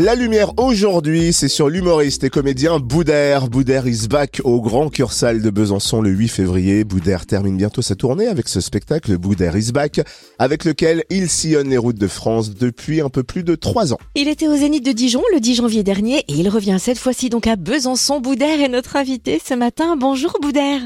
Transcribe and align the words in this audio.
La 0.00 0.14
lumière 0.14 0.52
aujourd'hui, 0.58 1.32
c'est 1.32 1.48
sur 1.48 1.68
l'humoriste 1.68 2.22
et 2.22 2.30
comédien 2.30 2.78
Boudère. 2.78 3.48
Boudère 3.48 3.88
is 3.88 4.06
back 4.08 4.40
au 4.44 4.60
Grand 4.60 4.90
Cursal 4.90 5.42
de 5.42 5.50
Besançon 5.50 6.00
le 6.00 6.10
8 6.10 6.28
février. 6.28 6.84
Boudère 6.84 7.26
termine 7.26 7.56
bientôt 7.56 7.82
sa 7.82 7.96
tournée 7.96 8.28
avec 8.28 8.46
ce 8.46 8.60
spectacle 8.60 9.18
Boudère 9.18 9.56
is 9.56 9.72
back, 9.72 10.00
avec 10.38 10.64
lequel 10.64 11.02
il 11.10 11.28
sillonne 11.28 11.68
les 11.68 11.78
routes 11.78 11.98
de 11.98 12.06
France 12.06 12.54
depuis 12.54 13.00
un 13.00 13.08
peu 13.08 13.24
plus 13.24 13.42
de 13.42 13.56
trois 13.56 13.92
ans. 13.92 13.98
Il 14.14 14.28
était 14.28 14.46
au 14.46 14.54
Zénith 14.54 14.86
de 14.86 14.92
Dijon 14.92 15.20
le 15.34 15.40
10 15.40 15.56
janvier 15.56 15.82
dernier 15.82 16.18
et 16.18 16.32
il 16.32 16.48
revient 16.48 16.76
cette 16.78 16.98
fois-ci 16.98 17.28
donc 17.28 17.48
à 17.48 17.56
Besançon. 17.56 18.20
Boudère 18.20 18.60
est 18.60 18.68
notre 18.68 18.94
invité 18.94 19.40
ce 19.44 19.54
matin. 19.54 19.96
Bonjour 19.96 20.38
Boudère. 20.40 20.80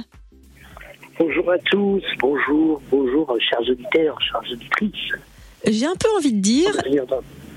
Bonjour 1.19 1.53
à 1.53 1.59
tous, 1.59 2.03
bonjour, 2.19 2.81
bonjour, 2.91 3.37
chers 3.47 3.61
auditeurs, 3.61 4.19
chers 4.23 4.41
auditrices. 4.51 5.13
J'ai 5.71 5.85
un 5.85 5.97
peu 6.01 6.09
envie 6.17 6.33
de 6.33 6.41
dire, 6.41 6.71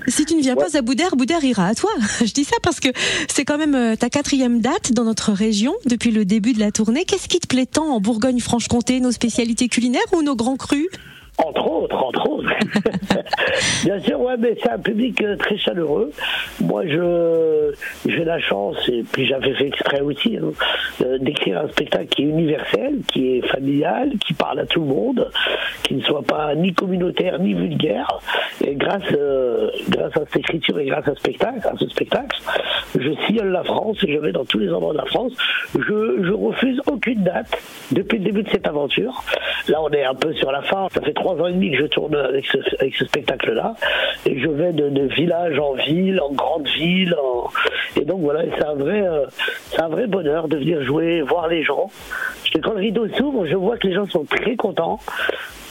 si 0.08 0.24
tu 0.24 0.34
ne 0.34 0.40
viens 0.40 0.56
pas 0.56 0.76
à 0.76 0.82
Boudère, 0.82 1.16
Boudère 1.16 1.44
ira 1.44 1.66
à 1.66 1.74
toi. 1.74 1.90
Je 2.24 2.32
dis 2.32 2.44
ça 2.44 2.56
parce 2.62 2.80
que 2.80 2.88
c'est 3.28 3.44
quand 3.44 3.58
même 3.58 3.74
euh, 3.74 3.96
ta 3.96 4.10
quatrième 4.10 4.60
date 4.60 4.92
dans 4.92 5.04
notre 5.04 5.32
région 5.32 5.74
depuis 5.84 6.10
le 6.10 6.24
début 6.24 6.52
de 6.52 6.60
la 6.60 6.72
tournée. 6.72 7.04
Qu'est-ce 7.04 7.28
qui 7.28 7.40
te 7.40 7.46
plaît 7.46 7.66
tant 7.66 7.94
en 7.94 8.00
Bourgogne-Franche-Comté, 8.00 9.00
nos 9.00 9.12
spécialités 9.12 9.68
culinaires 9.68 10.02
ou 10.14 10.22
nos 10.22 10.36
grands 10.36 10.56
crus? 10.56 10.88
Entre 11.38 11.66
autres, 11.66 11.96
entre 11.96 12.20
autres. 12.20 12.25
Bien 13.84 14.00
sûr, 14.00 14.20
ouais, 14.20 14.36
mais 14.38 14.56
c'est 14.62 14.70
un 14.70 14.78
public 14.78 15.22
euh, 15.22 15.36
très 15.36 15.56
chaleureux. 15.56 16.10
Moi, 16.60 16.86
je 16.86 17.72
j'ai 18.06 18.24
la 18.24 18.38
chance, 18.40 18.76
et 18.88 19.04
puis 19.12 19.26
j'avais 19.26 19.54
fait 19.54 19.66
exprès 19.66 20.00
aussi, 20.00 20.36
hein, 20.36 20.52
d'écrire 21.20 21.60
un 21.60 21.68
spectacle 21.68 22.06
qui 22.06 22.22
est 22.22 22.26
universel, 22.26 23.00
qui 23.12 23.36
est 23.36 23.46
familial, 23.46 24.12
qui 24.24 24.34
parle 24.34 24.60
à 24.60 24.66
tout 24.66 24.80
le 24.80 24.86
monde, 24.86 25.30
qui 25.82 25.94
ne 25.94 26.02
soit 26.02 26.22
pas 26.22 26.54
ni 26.54 26.72
communautaire 26.72 27.38
ni 27.38 27.54
vulgaire. 27.54 28.08
Et 28.64 28.74
grâce, 28.74 29.02
euh, 29.12 29.70
grâce 29.88 30.16
à 30.16 30.20
cette 30.26 30.36
écriture 30.36 30.78
et 30.78 30.86
grâce 30.86 31.06
à 31.08 31.14
ce 31.14 31.20
spectacle, 31.20 31.66
à 31.66 31.76
ce 31.78 31.88
spectacle, 31.88 32.40
je 32.98 33.12
sillonne 33.26 33.52
la 33.52 33.64
France 33.64 33.98
et 34.06 34.12
je 34.12 34.18
vais 34.18 34.32
dans 34.32 34.44
tous 34.44 34.58
les 34.58 34.72
endroits 34.72 34.92
de 34.92 34.98
la 34.98 35.06
France. 35.06 35.32
Je, 35.74 36.22
je 36.22 36.32
refuse 36.32 36.80
aucune 36.86 37.22
date 37.22 37.56
depuis 37.92 38.18
le 38.18 38.24
début 38.24 38.42
de 38.42 38.50
cette 38.50 38.66
aventure. 38.66 39.22
Là, 39.68 39.82
on 39.82 39.90
est 39.90 40.04
un 40.04 40.14
peu 40.14 40.32
sur 40.34 40.50
la 40.52 40.62
fin. 40.62 40.88
Ça 40.92 41.00
fait 41.00 41.12
trois 41.12 41.34
ans 41.34 41.46
et 41.46 41.52
demi 41.52 41.72
que 41.72 41.78
je 41.78 41.86
tourne 41.86 42.16
avec 42.36 42.94
ce, 42.96 43.04
spectacle-là. 43.04 43.74
Et 44.24 44.38
je 44.38 44.48
vais 44.48 44.72
de, 44.72 45.06
village 45.14 45.58
en 45.58 45.74
ville, 45.74 46.20
en 46.20 46.32
grande 46.32 46.66
ville. 46.68 47.14
Et 47.96 48.04
donc 48.04 48.20
voilà, 48.20 48.42
c'est 48.56 48.64
un 48.64 48.74
vrai, 48.74 49.06
euh, 49.06 49.26
c'est 49.70 49.80
un 49.80 49.88
vrai 49.88 50.06
bonheur 50.06 50.48
de 50.48 50.56
venir 50.56 50.84
jouer, 50.84 51.22
voir 51.22 51.48
les 51.48 51.64
gens. 51.64 51.90
Quand 52.62 52.72
le 52.72 52.80
rideau 52.80 53.06
s'ouvre, 53.08 53.46
je 53.46 53.54
vois 53.54 53.76
que 53.76 53.86
les 53.86 53.94
gens 53.94 54.06
sont 54.06 54.24
très 54.24 54.56
contents 54.56 54.98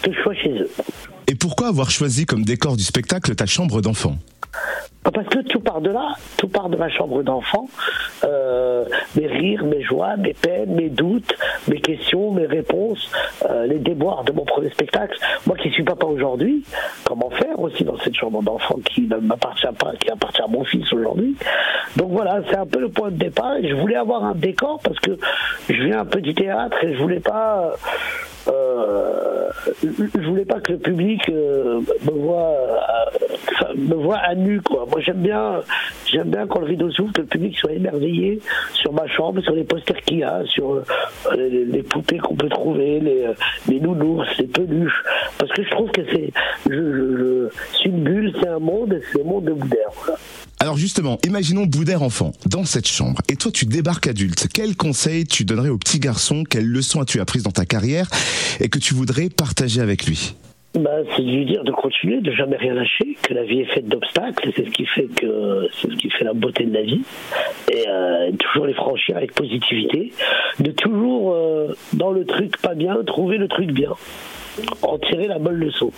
que 0.02 0.14
je 0.14 0.22
sois 0.22 0.36
chez 0.36 0.52
eux. 0.52 0.70
Et 1.28 1.36
pourquoi 1.36 1.68
avoir 1.68 1.90
choisi 1.90 2.26
comme 2.26 2.44
décor 2.44 2.78
du 2.78 2.84
spectacle 2.84 3.34
ta 3.36 3.48
chambre 3.48 3.82
d'enfant? 3.82 4.18
Parce 5.12 5.28
que 5.28 5.40
tout 5.40 5.60
part 5.60 5.82
de 5.82 5.92
là, 5.92 6.14
tout 6.38 6.48
part 6.48 6.70
de 6.70 6.78
ma 6.78 6.90
chambre 6.90 7.24
d'enfant. 7.24 7.68
Euh, 8.24 8.86
mes 9.16 9.28
rires, 9.28 9.64
mes 9.64 9.82
joies, 9.82 10.18
mes 10.18 10.34
peines, 10.34 10.74
mes 10.74 10.90
doutes, 10.90 11.34
mes 11.68 11.80
questions, 11.80 12.32
mes 12.32 12.46
réponses, 12.46 13.12
euh, 13.50 13.66
les 13.68 13.80
déboires 13.80 14.24
de 14.24 14.32
mon 14.32 14.46
premier 14.46 14.70
spectacle. 14.70 15.18
Moi 15.46 15.56
qui 15.58 15.70
suis 15.70 15.84
papa 15.84 16.06
aujourd'hui, 16.06 16.64
comment 17.04 17.30
faire 17.32 17.60
aussi 17.60 17.84
dans 17.84 17.98
cette 18.00 18.16
chambre 18.16 18.42
d'enfant 18.42 18.80
qui 18.86 19.02
ne 19.02 19.18
m'appartient 19.18 19.68
pas, 19.78 19.94
qui 20.00 20.10
appartient 20.10 20.42
à 20.42 20.48
mon 20.48 20.64
fils 20.64 20.92
aujourd'hui? 20.94 21.36
Donc 21.96 22.12
voilà, 22.12 22.42
c'est 22.50 22.58
un 22.58 22.66
peu 22.66 22.80
le 22.80 22.90
point 22.90 23.12
de 23.12 23.18
départ. 23.18 23.56
je 23.62 23.74
voulais 23.76 23.96
avoir 23.96 24.24
un 24.24 24.36
décor 24.36 24.80
parce 24.84 25.00
que 25.00 25.18
je 25.70 25.84
viens 25.84 26.00
un 26.00 26.06
peu 26.06 26.22
du 26.22 26.34
théâtre 26.34 26.78
et 26.84 26.94
je 26.94 27.02
voulais 27.02 27.20
pas. 27.20 27.74
Euh, 29.68 29.72
je 29.84 30.28
voulais 30.28 30.46
pas 30.46 30.60
que 30.60 30.74
le 30.74 30.80
public 30.80 31.22
euh, 31.30 31.82
me 32.06 32.12
voit 32.12 32.56
me 33.76 33.96
voit 33.96 34.18
à 34.18 34.36
nu 34.36 34.62
quoi. 34.62 34.86
Moi 34.90 35.02
j'aime 35.02 35.22
bien 35.22 35.62
j'aime 36.16 36.32
bien 36.32 36.48
quand 36.48 36.60
le 36.60 36.68
rideau 36.68 36.90
s'ouvre 36.92 37.12
que 37.12 37.22
le 37.22 37.28
public 37.28 37.58
soit 37.58 37.74
émerveillé 37.74 38.40
sur 38.74 38.94
ma 38.94 39.08
chambre, 39.08 39.42
sur 39.42 39.54
les 39.54 39.66
posters 39.66 40.02
qu'il 40.02 40.20
y 40.20 40.24
a, 40.24 40.44
sur 40.46 40.72
euh, 40.76 40.84
les, 41.36 41.84
poupées 41.84 42.18
qu'on 42.18 42.36
peut 42.36 42.50
trouver, 42.50 43.00
les, 43.00 43.24
euh, 43.26 43.34
les 43.68 43.80
nounours, 43.80 44.26
les 44.40 44.48
peluches, 44.48 45.04
parce 45.38 45.52
que 45.52 45.64
je 45.64 45.70
trouve 45.72 45.92
que 45.92 46.02
c'est 46.12 46.32
une 46.70 48.04
bulle, 48.04 48.34
c'est 48.40 48.48
un 48.48 48.60
monde, 48.60 49.00
c'est 49.12 49.18
le 49.18 49.24
monde 49.26 49.46
de 49.46 49.54
Boudère. 49.54 49.90
Alors 50.60 50.78
justement, 50.78 51.20
imaginons 51.26 51.66
Boudère 51.66 52.02
enfant 52.02 52.32
dans 52.46 52.64
cette 52.64 52.88
chambre. 52.88 53.22
Et 53.30 53.36
toi 53.36 53.52
tu 53.52 53.66
débarques 53.66 54.08
adulte. 54.08 54.48
Quel 54.54 54.76
conseil 54.76 55.26
tu 55.26 55.44
donnerais 55.44 55.70
au 55.70 55.78
petit 55.78 56.00
garçon? 56.00 56.44
Quelles 56.50 56.68
leçons 56.68 57.02
as-tu 57.02 57.20
apprises 57.20 57.44
dans 57.44 57.52
ta 57.52 57.66
carrière? 57.66 58.10
Et 58.62 58.70
que 58.70 58.80
tu 58.80 58.94
voudrais 58.94 59.30
partager 59.30 59.82
avec 59.82 60.06
lui? 60.06 60.36
Bah, 60.76 60.92
c'est 61.16 61.22
de 61.22 61.30
lui 61.30 61.46
dire 61.46 61.64
de 61.64 61.72
continuer, 61.72 62.22
de 62.22 62.32
jamais 62.32 62.58
rien 62.58 62.74
lâcher, 62.74 63.18
que 63.22 63.34
la 63.34 63.44
vie 63.44 63.62
est 63.62 63.74
faite 63.74 63.88
d'obstacles, 63.88 64.52
c'est 64.56 64.66
ce 64.66 64.72
qui 64.72 64.86
fait 64.86 65.08
que 65.08 65.68
c'est 65.80 65.90
ce 65.90 65.96
qui 65.96 66.10
fait 66.10 66.26
la 66.26 66.34
beauté 66.34 66.66
de 66.66 66.74
la 66.74 66.84
vie, 66.84 67.02
et 67.72 67.86
euh, 67.88 68.32
toujours 68.40 68.66
les 68.66 68.74
franchir 68.74 69.18
avec 69.18 69.34
positivité, 69.34 70.12
de 70.60 70.72
toujours 70.72 71.34
euh, 71.34 71.76
dans 71.94 72.12
le 72.12 72.26
truc 72.26 72.58
pas 72.62 72.76
bien 72.76 72.98
trouver 73.06 73.38
le 73.38 73.48
truc 73.48 73.72
bien, 73.72 73.92
en 74.82 74.98
tirer 74.98 75.28
la 75.28 75.40
bonne 75.40 75.56
leçon. 75.56 75.92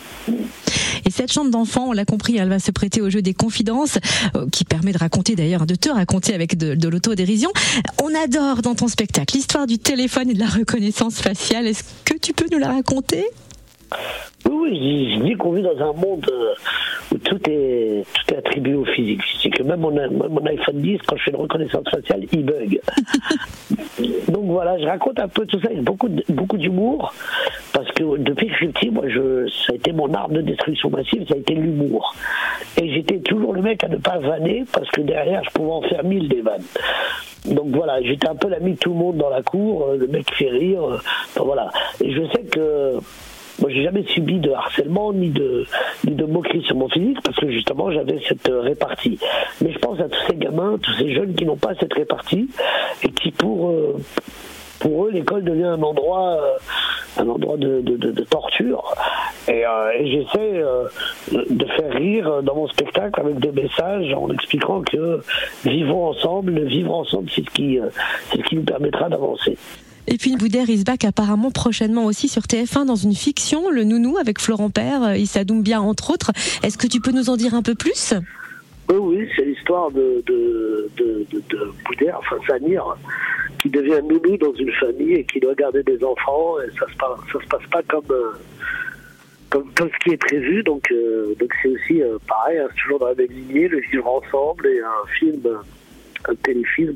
Et 1.06 1.10
cette 1.10 1.32
chambre 1.32 1.52
d'enfant, 1.52 1.88
on 1.90 1.94
l'a 1.94 2.06
compris, 2.06 2.38
elle 2.38 2.50
va 2.50 2.60
se 2.60 2.72
prêter 2.72 3.02
au 3.02 3.10
jeu 3.10 3.22
des 3.22 3.34
confidences, 3.34 3.98
euh, 4.36 4.46
qui 4.52 4.66
permet 4.66 4.92
de 4.92 4.98
raconter 4.98 5.36
d'ailleurs, 5.36 5.66
de 5.66 5.76
te 5.76 5.90
raconter 5.90 6.34
avec 6.34 6.58
de, 6.58 6.76
de 6.76 6.90
l'autodérision. 6.90 7.50
On 8.04 8.14
adore 8.14 8.62
dans 8.62 8.76
ton 8.76 8.88
spectacle 8.88 9.36
l'histoire 9.36 9.68
du 9.68 9.80
téléphone 9.80 10.30
et 10.30 10.34
de 10.34 10.40
la 10.40 10.48
reconnaissance 10.48 11.22
faciale. 11.22 11.66
Est-ce 11.66 11.84
que 12.04 12.18
tu 12.18 12.34
peux 12.34 12.48
nous 12.52 12.60
la 12.60 12.70
raconter? 12.70 13.26
Oui, 14.46 14.56
oui, 14.62 15.16
je 15.16 15.24
dis 15.24 15.34
qu'on 15.36 15.52
vit 15.52 15.62
dans 15.62 15.78
un 15.78 15.94
monde 15.94 16.26
euh, 16.30 16.54
où 17.14 17.18
tout 17.18 17.40
est, 17.50 18.04
tout 18.14 18.34
est 18.34 18.38
attribué 18.38 18.76
au 18.76 18.86
physique. 18.86 19.22
C'est 19.42 19.50
que 19.50 19.64
même 19.64 19.80
mon, 19.80 19.92
mon, 19.92 20.46
iPhone 20.46 20.82
10, 20.82 21.00
quand 21.08 21.18
je 21.18 21.24
fais 21.24 21.32
une 21.32 21.38
reconnaissance 21.38 21.90
faciale, 21.90 22.26
il 22.32 22.46
bug. 22.46 22.80
Donc 24.30 24.46
voilà, 24.46 24.78
je 24.80 24.86
raconte 24.86 25.20
un 25.20 25.28
peu 25.28 25.46
tout 25.46 25.60
ça 25.60 25.68
avec 25.68 25.84
beaucoup, 25.84 26.10
beaucoup 26.30 26.58
d'humour, 26.58 27.14
parce 27.74 27.90
que 27.92 28.18
depuis 28.18 28.48
que 28.48 28.54
je 28.54 28.58
suis 28.58 28.68
petit, 28.70 28.90
moi, 28.90 29.06
je, 29.08 29.48
ça 29.48 29.74
a 29.74 29.76
été 29.76 29.92
mon 29.92 30.14
arme 30.14 30.34
de 30.34 30.42
destruction 30.42 30.90
massive, 30.90 31.26
ça 31.28 31.36
a 31.36 31.38
été 31.38 31.56
l'humour. 31.56 32.16
Et 32.80 32.94
j'étais 32.94 33.20
toujours 33.20 33.54
le 33.54 33.62
mec 33.62 33.84
à 33.84 33.88
ne 33.88 33.98
pas 33.98 34.20
vanner, 34.20 34.66
parce 34.72 34.90
que 34.90 35.02
derrière, 35.02 35.44
je 35.44 35.50
pouvais 35.52 35.72
en 35.72 35.82
faire 35.82 36.04
mille 36.04 36.28
des 36.28 36.42
vannes. 36.42 36.64
Donc 37.46 37.68
voilà, 37.70 38.02
j'étais 38.02 38.28
un 38.28 38.36
peu 38.36 38.50
l'ami 38.50 38.74
de 38.74 38.78
tout 38.78 38.90
le 38.90 38.98
monde 38.98 39.18
dans 39.18 39.30
la 39.30 39.42
cour, 39.42 39.88
euh, 39.88 39.98
le 39.98 40.08
mec 40.08 40.34
fait 40.34 40.50
rire. 40.50 40.84
Euh, 40.84 40.98
voilà. 41.38 41.70
Et 42.04 42.12
je 42.12 42.22
sais 42.34 42.44
que 42.44 42.98
moi, 43.60 43.72
j'ai 43.72 43.84
jamais 43.84 44.04
subi 44.04 44.40
de 44.40 44.52
harcèlement 44.52 45.14
ni 45.14 45.30
de, 45.30 45.66
ni 46.06 46.14
de 46.14 46.26
moquerie 46.26 46.62
sur 46.64 46.76
mon 46.76 46.90
physique 46.90 47.18
parce 47.24 47.38
que 47.38 47.50
justement, 47.50 47.92
j'avais 47.92 48.20
cette 48.28 48.48
euh, 48.50 48.62
répartie. 48.62 49.20
Mais 49.62 49.72
je 49.72 49.80
pense 49.80 50.00
à 50.00 50.08
tous 50.08 50.20
ces 50.30 50.36
gamins, 50.36 50.78
tous 50.82 50.94
ces 50.94 51.14
jeunes 51.14 51.34
qui 51.34 51.46
n'ont 51.46 51.58
pas 51.58 51.74
cette 51.80 51.94
répartie 51.94 52.50
et 53.04 53.10
qui, 53.10 53.32
pour, 53.32 53.70
euh, 53.70 53.96
pour 54.80 55.06
eux, 55.06 55.12
l'école 55.12 55.44
devient 55.44 55.64
un 55.64 55.82
endroit, 55.82 56.38
euh, 56.40 57.22
un 57.24 57.28
endroit 57.28 57.58
de, 57.58 57.82
de, 57.82 57.98
de, 57.98 58.24
torture. 58.26 58.94
Et, 59.48 59.64
et 60.00 60.12
j'essaie 60.12 60.62
de 61.32 61.66
faire 61.66 61.94
rire 61.94 62.44
dans 62.44 62.54
mon 62.54 62.68
spectacle 62.68 63.20
avec 63.20 63.40
des 63.40 63.52
messages 63.52 64.14
en 64.14 64.30
expliquant 64.30 64.82
que 64.82 65.22
vivons 65.66 66.10
ensemble, 66.10 66.60
vivre 66.66 66.94
ensemble, 66.94 67.30
c'est 67.34 67.46
ce 67.46 67.50
qui, 67.52 67.80
c'est 68.30 68.38
ce 68.38 68.44
qui 68.44 68.56
nous 68.58 68.64
permettra 68.64 69.10
d'avancer. 69.10 69.58
Et 70.10 70.18
puis 70.18 70.38
Boudère 70.38 70.70
is 70.70 70.86
back 70.86 71.04
apparemment 71.04 71.52
prochainement 71.52 72.06
aussi 72.06 72.30
sur 72.30 72.44
TF1 72.44 72.86
dans 72.86 72.96
une 72.96 73.14
fiction, 73.14 73.70
Le 73.70 73.84
Nounou 73.84 74.18
avec 74.18 74.40
Florent 74.40 74.70
Père, 74.70 75.04
euh, 75.04 75.18
Issa 75.18 75.44
Doumbia 75.44 75.82
entre 75.82 76.12
autres. 76.12 76.32
Est-ce 76.64 76.78
que 76.78 76.88
tu 76.88 77.02
peux 77.02 77.12
nous 77.12 77.30
en 77.30 77.36
dire 77.36 77.54
un 77.54 77.62
peu 77.62 77.76
plus? 77.76 78.14
Oui, 78.90 78.96
oui, 78.96 79.30
c'est 79.36 79.44
l'histoire 79.44 79.92
de, 79.92 80.24
de, 80.26 80.90
enfin 82.18 82.38
Samir, 82.48 82.96
qui 83.62 83.70
devient 83.70 84.00
nounou 84.02 84.38
dans 84.38 84.54
une 84.54 84.72
famille 84.72 85.14
et 85.14 85.26
qui 85.26 85.42
doit 85.42 85.56
garder 85.56 85.84
des 85.84 86.02
enfants. 86.02 86.56
Et 86.62 86.72
ça 86.80 86.86
ça 86.98 87.40
se 87.42 87.48
passe 87.50 87.66
pas 87.70 87.84
comme, 87.84 88.10
euh, 88.12 88.32
comme, 89.50 89.70
comme, 89.74 89.90
ce 89.90 90.06
qui 90.06 90.14
est 90.14 90.18
prévu. 90.18 90.64
Donc, 90.64 90.90
euh, 90.90 91.36
c'est 91.62 91.68
aussi 91.68 92.02
pareil, 92.30 92.60
hein, 92.60 92.70
toujours 92.82 93.00
dans 93.00 93.08
la 93.08 93.16
même 93.16 93.28
lignée, 93.28 93.68
le 93.68 93.82
vivre 93.92 94.08
ensemble 94.08 94.68
et 94.68 94.80
un 94.80 95.08
film, 95.20 95.42
un 96.30 96.36
téléfilm 96.36 96.96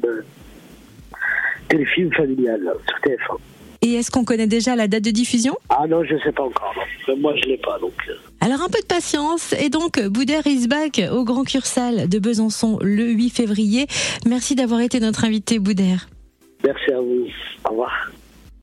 téléfilm 1.71 2.12
familial 2.13 2.62
sur 2.88 2.97
TF1. 3.00 3.38
Et 3.83 3.94
est-ce 3.95 4.12
qu'on 4.12 4.23
connaît 4.23 4.47
déjà 4.47 4.75
la 4.75 4.88
date 4.88 5.03
de 5.03 5.09
diffusion? 5.09 5.57
Ah 5.69 5.88
non, 5.88 6.03
je 6.03 6.13
ne 6.13 6.19
sais 6.19 6.31
pas 6.31 6.44
encore. 6.44 6.75
Moi, 7.18 7.33
je 7.38 7.47
ne 7.47 7.53
l'ai 7.53 7.57
pas. 7.57 7.79
Donc. 7.79 7.94
Euh. 8.09 8.13
Alors, 8.39 8.62
un 8.62 8.69
peu 8.69 8.79
de 8.79 8.85
patience. 8.85 9.53
Et 9.53 9.69
donc, 9.69 10.00
Boudère 10.00 10.45
is 10.45 10.68
back 10.68 11.01
au 11.12 11.23
Grand 11.23 11.44
Cursal 11.44 12.07
de 12.07 12.19
Besançon 12.19 12.77
le 12.81 13.06
8 13.06 13.29
février. 13.31 13.88
Merci 14.27 14.53
d'avoir 14.53 14.81
été 14.81 15.00
notre 15.00 15.25
invité, 15.25 15.57
Boudère. 15.57 16.07
Merci 16.63 16.91
à 16.91 17.00
vous. 17.01 17.25
Au 17.65 17.69
revoir. 17.69 18.12